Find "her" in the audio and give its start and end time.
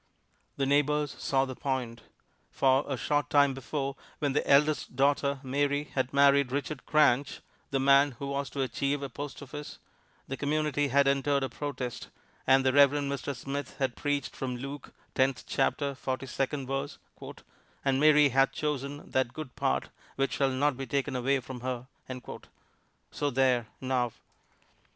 21.59-21.85